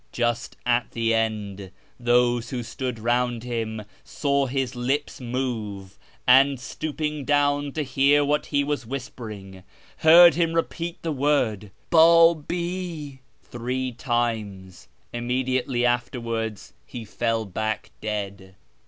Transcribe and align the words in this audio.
Just 0.11 0.57
at 0.65 0.89
the 0.93 1.13
end, 1.13 1.69
those 1.99 2.49
who 2.49 2.63
stood 2.63 2.97
round 2.97 3.43
him 3.43 3.83
saw 4.03 4.47
his 4.47 4.75
lips 4.75 5.21
move, 5.21 5.99
and, 6.25 6.59
stooping 6.59 7.23
down 7.23 7.71
to 7.73 7.83
hear 7.83 8.25
what 8.25 8.47
he 8.47 8.63
was 8.63 8.83
whispering, 8.83 9.61
heard 9.97 10.33
him 10.33 10.53
repeat 10.53 10.99
the 11.03 11.11
word' 11.11 11.69
Babi' 11.91 13.21
three 13.43 13.91
times. 13.91 14.87
Immediately 15.13 15.85
afterwards 15.85 16.73
he 16.83 17.05
fell 17.05 17.45
back 17.45 17.91
dead. 18.01 18.55